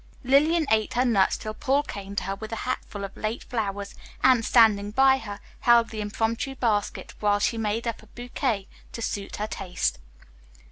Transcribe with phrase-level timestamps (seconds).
[0.23, 3.93] Lillian ate her nuts till Paul came to her with a hatful of late flowers
[4.23, 9.01] and, standing by her, held the impromptu basket while she made up a bouquet to
[9.03, 9.99] suit her taste.